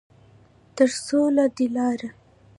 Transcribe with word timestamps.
ترڅوله 0.75 1.45
دې 1.55 1.65
لارې 1.75 2.09